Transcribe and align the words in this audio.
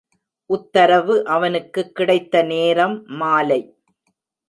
உத்தரவு 0.49 1.25
அவனுக்குக் 1.25 1.95
கிடைத்த 1.95 2.43
நேரம் 2.43 3.05
மாலை. 3.05 3.61